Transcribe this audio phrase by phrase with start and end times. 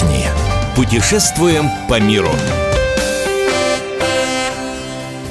[0.00, 0.26] отдохни.
[0.74, 2.30] Путешествуем по миру.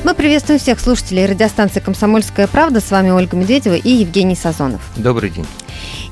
[0.04, 2.80] Мы приветствуем всех слушателей радиостанции «Комсомольская правда».
[2.80, 4.82] С вами Ольга Медведева и Евгений Сазонов.
[4.96, 5.46] Добрый день.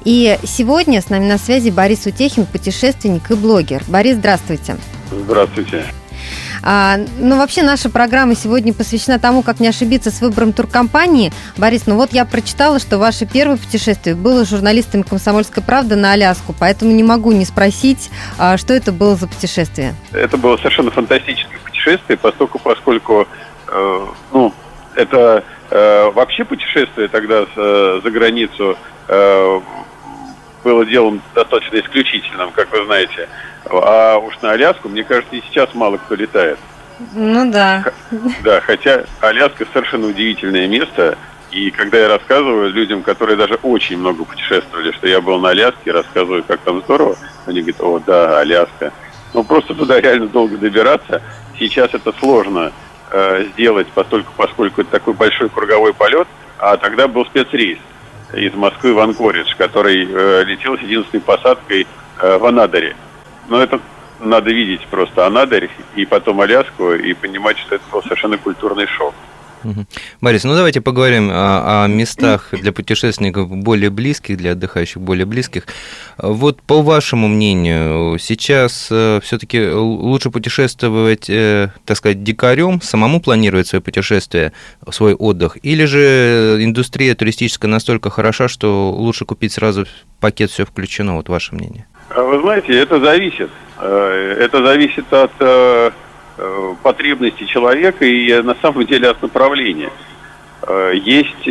[0.04, 3.84] И сегодня с нами на связи Борис Утехин, путешественник и блогер.
[3.88, 4.78] Борис, здравствуйте.
[5.12, 5.86] Здравствуйте.
[6.64, 11.32] А, ну, вообще, наша программа сегодня посвящена тому, как не ошибиться с выбором туркомпании.
[11.58, 16.54] Борис, ну вот я прочитала, что ваше первое путешествие было журналистами «Комсомольской правды» на Аляску,
[16.58, 19.96] поэтому не могу не спросить, а, что это было за путешествие.
[20.12, 23.28] Это было совершенно фантастическое путешествие, поскольку, поскольку
[23.68, 24.54] э, ну,
[24.96, 29.60] это э, вообще путешествие тогда э, за границу э,
[30.64, 33.30] было делом достаточно исключительным, как вы знаете.
[33.66, 36.58] А уж на Аляску, мне кажется, и сейчас мало кто летает.
[37.14, 37.84] Ну да.
[38.44, 41.18] Да, хотя Аляска совершенно удивительное место.
[41.52, 45.92] И когда я рассказываю людям, которые даже очень много путешествовали, что я был на Аляске,
[45.92, 48.92] рассказываю, как там здорово, они говорят, о, да, Аляска.
[49.34, 51.22] Ну, просто туда реально долго добираться.
[51.58, 52.72] Сейчас это сложно
[53.12, 56.28] э, сделать, поскольку, поскольку это такой большой круговой полет,
[56.60, 57.80] а тогда был спецрейс
[58.34, 61.88] из Москвы в Анкоридж, который э, летел с единственной посадкой
[62.22, 62.96] э, в Анадыре.
[63.48, 63.80] Но это
[64.20, 69.14] надо видеть просто Анадырь и потом Аляску и понимать, что это был совершенно культурный шок.
[70.22, 75.64] Борис, ну давайте поговорим о, о местах для путешественников более близких, для отдыхающих более близких.
[76.18, 83.68] Вот по вашему мнению, сейчас э, все-таки лучше путешествовать, э, так сказать, дикарем, самому планировать
[83.68, 84.54] свое путешествие,
[84.90, 89.86] свой отдых, или же индустрия туристическая настолько хороша, что лучше купить сразу
[90.20, 91.86] пакет все включено, вот ваше мнение?
[92.10, 93.50] А вы знаете, это зависит.
[93.80, 95.32] Э, это зависит от
[96.38, 99.92] э, э, потребностей человека и на самом деле от направления.
[100.94, 101.48] Есть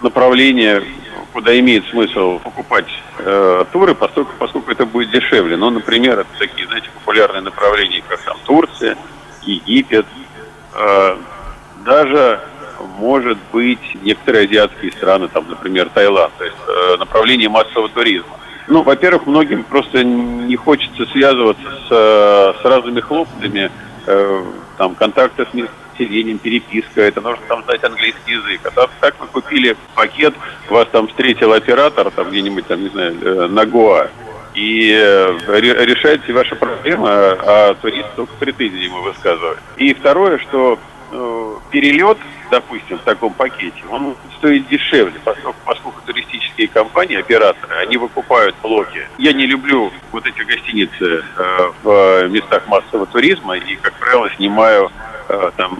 [0.00, 0.82] направление,
[1.32, 2.88] куда имеет смысл покупать
[3.72, 5.56] туры, поскольку, поскольку это будет дешевле.
[5.56, 8.96] Ну, например, это такие, знаете, популярные направления, как там Турция,
[9.42, 10.06] Египет,
[11.84, 12.40] даже
[12.96, 16.56] может быть некоторые азиатские страны, там, например, Таиланд, то есть
[16.98, 18.34] направление массового туризма.
[18.66, 23.70] Ну, во-первых, многим просто не хочется связываться с, э, с разными хлопотами,
[24.06, 24.44] э,
[24.78, 25.54] там, контакты с
[25.94, 28.60] населением, переписка, это нужно там знать английский язык.
[28.64, 30.34] А так, так вы купили пакет,
[30.68, 34.08] вас там встретил оператор, там где-нибудь, там, не знаю, э, на Гоа,
[34.54, 37.38] и э, решаете ваши проблемы, а,
[37.70, 39.58] а турист только претензии ему высказывает.
[39.76, 40.78] И второе, что
[41.14, 42.18] э, перелет,
[42.50, 49.08] допустим, в таком пакете, он стоит дешевле, поскольку, поскольку туристические компании, операторы, они выкупают блоки.
[49.18, 54.90] Я не люблю вот эти гостиницы э, в местах массового туризма и, как правило, снимаю
[55.28, 55.78] э, там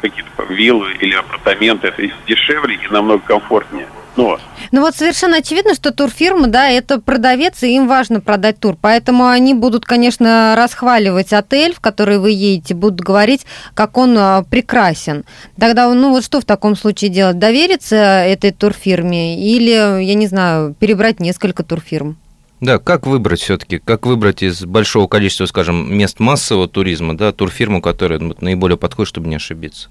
[0.00, 1.88] какие-то виллы или апартаменты.
[1.88, 3.86] Это дешевле и намного комфортнее.
[4.18, 4.38] Но
[4.72, 8.76] ну вот совершенно очевидно, что турфирма, да, это продавец, и им важно продать тур.
[8.80, 14.42] Поэтому они будут, конечно, расхваливать отель, в который вы едете, будут говорить, как он а,
[14.42, 15.24] прекрасен.
[15.58, 17.38] Тогда, ну вот что в таком случае делать?
[17.38, 22.16] Довериться этой турфирме или, я не знаю, перебрать несколько турфирм?
[22.60, 27.80] Да, как выбрать все-таки, как выбрать из большого количества, скажем, мест массового туризма, да, турфирму,
[27.80, 29.90] которая наиболее подходит, чтобы не ошибиться?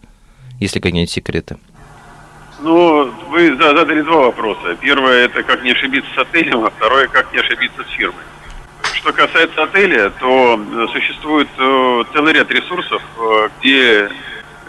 [0.59, 1.57] Есть ли какие-нибудь секреты?
[2.59, 4.75] Ну, вы задали два вопроса.
[4.81, 8.23] Первое, это как не ошибиться с отелем, а второе, как не ошибиться с фирмой.
[8.93, 14.09] Что касается отеля, то э, существует э, целый ряд ресурсов, э, где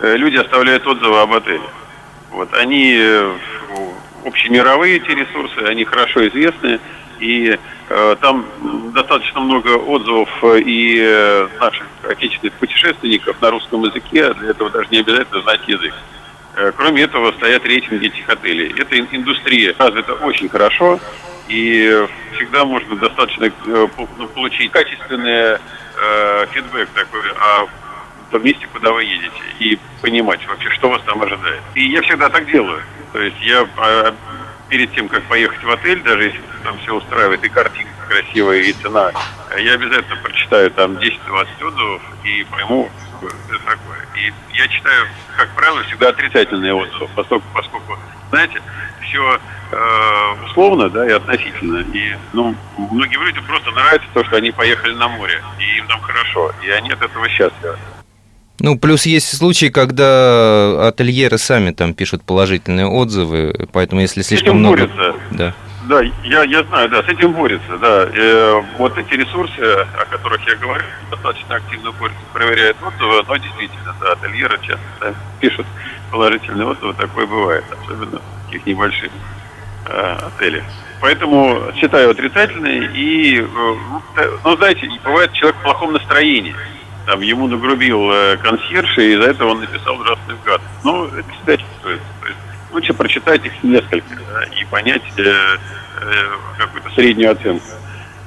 [0.02, 1.62] люди оставляют отзывы об отеле.
[2.30, 2.96] Вот они
[4.24, 6.78] общемировые эти ресурсы, они хорошо известны,
[7.20, 7.58] и
[7.88, 8.46] э, там
[8.94, 14.98] достаточно много отзывов и э, наших отечественных путешественников на русском языке, для этого даже не
[14.98, 15.94] обязательно знать язык.
[16.56, 18.74] Э, кроме этого, стоят рейтинги этих отелей.
[18.76, 20.98] Эта индустрия развита очень хорошо,
[21.48, 25.58] и всегда можно достаточно э, ну, получить качественный
[26.00, 27.68] э, фидбэк такой о
[28.30, 31.62] том месте, куда вы едете, и понимать вообще, что вас там ожидает.
[31.74, 32.82] И я всегда так делаю.
[33.12, 34.14] То есть я а,
[34.68, 38.72] перед тем, как поехать в отель, даже если там все устраивает, и картинка красивая, и
[38.72, 39.12] цена,
[39.58, 44.06] я обязательно прочитаю там 10-20 отзывов и пойму, что это такое.
[44.16, 45.06] И я читаю,
[45.36, 47.98] как правило, всегда отрицательные отзывы, поскольку, поскольку
[48.30, 48.60] знаете,
[49.02, 49.40] все
[49.72, 51.78] э, условно, да, и относительно.
[51.92, 56.00] И, ну, многим людям просто нравится то, что они поехали на море, и им там
[56.00, 57.78] хорошо, и они от этого счастливы.
[58.60, 64.86] Ну, плюс есть случаи, когда ательеры сами там пишут положительные отзывы, поэтому если слишком много...
[64.86, 65.14] Борются.
[65.30, 65.54] Да.
[65.88, 68.08] Да, я, я знаю, да, с этим борется, да.
[68.12, 73.96] Э, вот эти ресурсы, о которых я говорю, достаточно активно борются, проверяют отзывы, но действительно,
[73.98, 75.66] да, ательеры часто да, пишут
[76.10, 79.10] положительные отзывы, такое бывает, особенно в таких небольших
[79.86, 80.64] э, отелях.
[81.00, 82.90] поэтому считаю отрицательной.
[82.94, 83.46] И,
[84.44, 86.54] ну, знаете, бывает человек в плохом настроении.
[87.08, 88.12] Там ему нагрубил
[88.42, 90.60] консьерж, и из-за этого он написал ужасный гад.
[90.84, 91.66] Ну, это чувствуется.
[91.82, 92.04] То есть
[92.72, 95.56] лучше прочитать их несколько да, и понять э, э,
[96.58, 97.66] какую-то среднюю оценку.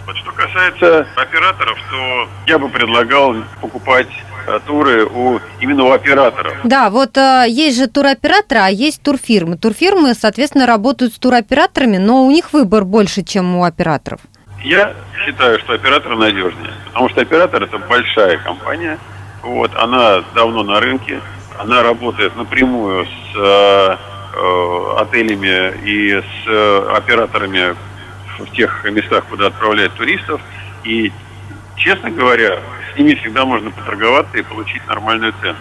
[0.06, 4.10] Вот что касается операторов, то я бы предлагал покупать
[4.48, 6.58] э, туры у, именно у операторов.
[6.64, 9.58] Да, вот э, есть же туроператоры, а есть турфирмы.
[9.58, 14.22] Турфирмы, соответственно, работают с туроператорами, но у них выбор больше, чем у операторов.
[14.64, 14.94] Я
[15.26, 19.00] считаю, что оператор надежнее, потому что оператор это большая компания,
[19.42, 21.20] вот, она давно на рынке,
[21.58, 23.98] она работает напрямую с э,
[24.34, 27.76] Э, отелями и с э, операторами
[28.40, 30.40] в тех местах, куда отправляют туристов.
[30.86, 31.12] И,
[31.76, 32.60] честно говоря,
[32.94, 35.58] с ними всегда можно поторговаться и получить нормальную цену.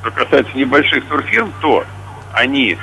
[0.00, 1.84] Что касается небольших турфирм, то
[2.32, 2.78] они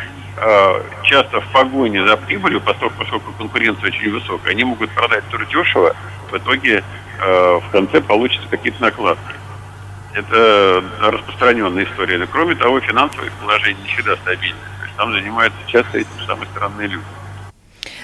[1.04, 5.96] часто в погоне за прибылью, поскольку, конкуренция очень высокая, они могут продать дешево,
[6.32, 6.84] в итоге
[7.20, 9.36] э, в конце получатся какие-то накладки.
[10.14, 12.26] Это распространенная история.
[12.32, 17.04] Кроме того, финансовое положение не всегда стабильное там занимаются часто эти самые странные люди.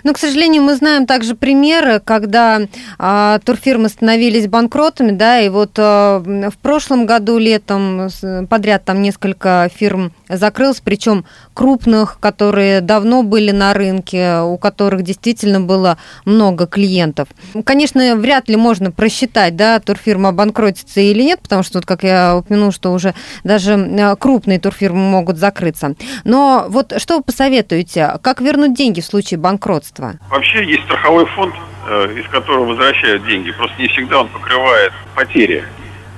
[0.08, 2.62] Но, к сожалению, мы знаем также примеры, когда
[2.98, 8.08] а, турфирмы становились банкротами, да, и вот а, в прошлом году летом
[8.50, 15.60] подряд там несколько фирм закрылось, причем крупных, которые давно были на рынке, у которых действительно
[15.60, 17.28] было много клиентов.
[17.66, 22.38] Конечно, вряд ли можно просчитать, да, турфирма обанкротится или нет, потому что, вот, как я
[22.38, 23.14] упомянула, что уже
[23.44, 25.96] даже крупные турфирмы могут закрыться.
[26.24, 29.97] Но вот что вы посоветуете, как вернуть деньги в случае банкротства?
[30.30, 31.56] Вообще есть страховой фонд,
[31.88, 33.52] э, из которого возвращают деньги.
[33.52, 35.64] Просто не всегда он покрывает потери.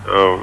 [0.06, 0.38] Э,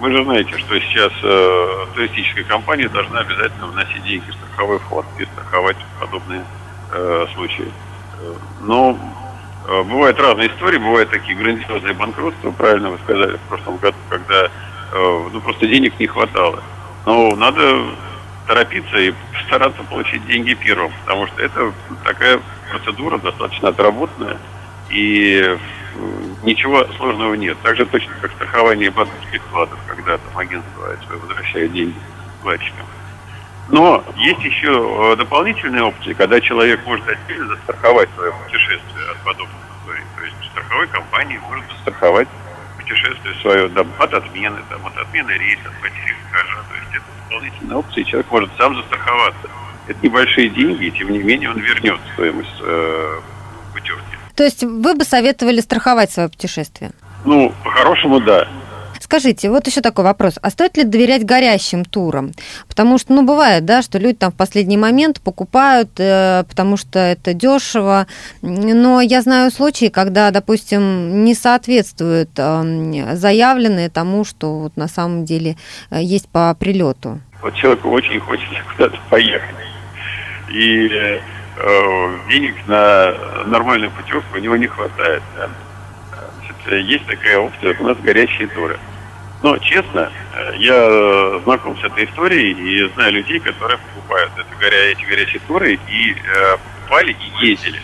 [0.00, 5.06] вы же знаете, что сейчас э, туристическая компания должна обязательно вносить деньги в страховой фонд
[5.18, 6.44] и страховать подобные
[7.34, 7.70] случаи.
[8.62, 8.98] Но
[9.68, 14.48] бывают разные истории, бывают такие грандиозные банкротства, правильно вы сказали в прошлом году, когда
[14.92, 16.64] ну, просто денег не хватало.
[17.06, 17.94] Но надо
[18.50, 19.14] торопиться и
[19.46, 21.72] стараться получить деньги первым, потому что это
[22.04, 24.38] такая процедура достаточно отработанная,
[24.90, 25.56] и
[26.42, 27.56] ничего сложного нет.
[27.62, 31.94] Так же точно, как страхование банковских вкладов, когда там агентство возвращает деньги
[32.40, 32.86] вкладчикам.
[33.68, 39.60] Но есть еще э, дополнительные опции, когда человек может отдельно застраховать свое путешествие от подобных
[39.78, 40.02] историй.
[40.16, 42.28] То есть страховой компании может застраховать
[42.90, 46.56] путешествие свое там, от отмены, там, от отмены рейса, от потери багажа.
[46.68, 49.48] То есть это дополнительные опции, человек может сам застраховаться.
[49.86, 53.20] Это небольшие деньги, и тем не менее он вернет стоимость э,
[53.72, 54.16] путевки.
[54.36, 56.92] То есть вы бы советовали страховать свое путешествие?
[57.24, 58.48] Ну, по-хорошему, да.
[59.10, 60.38] Скажите, вот еще такой вопрос.
[60.40, 62.30] А стоит ли доверять горящим турам?
[62.68, 67.00] Потому что, ну, бывает, да, что люди там в последний момент покупают, э, потому что
[67.00, 68.06] это дешево.
[68.40, 75.24] Но я знаю случаи, когда, допустим, не соответствует э, заявленное тому, что вот на самом
[75.24, 75.56] деле
[75.90, 77.20] э, есть по прилету.
[77.42, 79.56] Вот человеку очень хочется куда-то поехать.
[80.52, 81.20] И
[81.62, 83.12] Э, денег на
[83.46, 85.22] нормальную путевку у него не хватает.
[85.36, 85.50] Да?
[86.38, 88.78] Значит, есть такая опция, у нас горячие туры.
[89.42, 94.90] Но, честно, э, я знаком с этой историей и знаю людей, которые покупают это, горя,
[94.90, 97.80] эти горячие туры и э, покупали и ездили.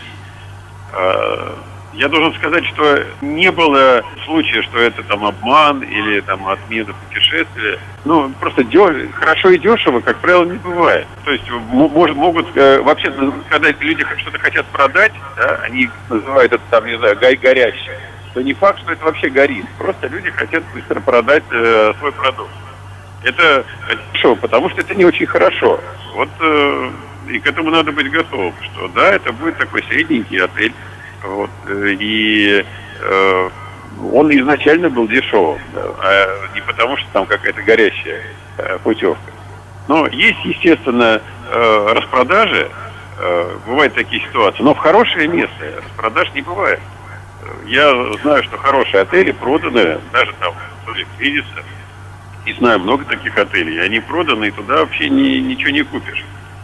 [0.93, 1.55] Э,
[1.93, 7.79] я должен сказать, что не было случая, что это там обман или там отмена путешествия.
[8.05, 9.11] Ну, просто деш...
[9.13, 11.07] хорошо и дешево, как правило, не бывает.
[11.25, 13.11] То есть может, могут, э, вообще,
[13.49, 17.35] когда люди что-то хотят продать, да, они называют это там, не знаю, гай
[18.37, 19.65] то не факт, что это вообще горит.
[19.79, 22.51] Просто люди хотят быстро продать э, свой продукт.
[23.23, 23.65] Это
[24.13, 25.79] дешево, потому что это не очень хорошо.
[26.13, 26.91] Вот э,
[27.29, 30.73] и к этому надо быть готовым, что да, это будет такой средненький отель
[31.23, 32.63] вот, э, и
[33.01, 33.49] э,
[34.13, 38.21] он изначально был дешевым, а не потому, что там какая-то горящая
[38.59, 39.31] э, путевка.
[39.87, 42.69] Но есть, естественно, э, распродажи,
[43.17, 46.79] э, бывают такие ситуации, но в хорошее место распродаж не бывает.
[47.65, 50.53] Я знаю, что хорошие отели проданы, даже там
[50.85, 51.63] в кризиса,
[52.45, 56.23] и знаю много таких отелей, они проданы, и туда вообще ни, ничего не купишь.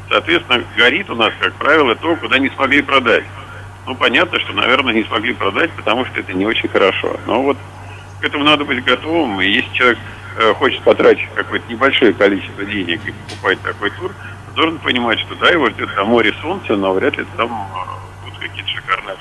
[0.09, 3.25] Соответственно, горит у нас, как правило, то, куда не смогли продать.
[3.85, 7.19] Ну, понятно, что, наверное, не смогли продать, потому что это не очень хорошо.
[7.25, 7.57] Но вот
[8.21, 9.41] к этому надо быть готовым.
[9.41, 9.99] И если человек
[10.37, 14.13] э, хочет потратить какое-то небольшое количество денег и покупать такой тур,
[14.55, 18.39] должен понимать, что да, его ждет на море солнце, но вряд ли там э, будут
[18.39, 19.17] какие-то шикарные.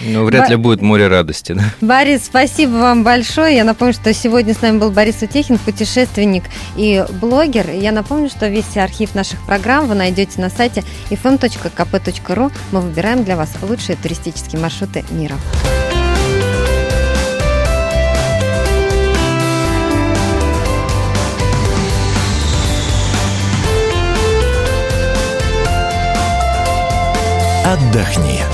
[0.00, 1.64] Ну, вряд ли будет море радости, да?
[1.80, 3.56] Борис, спасибо вам большое.
[3.56, 6.44] Я напомню, что сегодня с нами был Борис Утехин, путешественник
[6.76, 7.70] и блогер.
[7.70, 12.52] Я напомню, что весь архив наших программ вы найдете на сайте fm.kp.ru.
[12.72, 15.36] Мы выбираем для вас лучшие туристические маршруты мира.
[27.64, 28.53] Отдохни.